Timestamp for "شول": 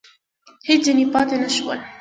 1.55-1.79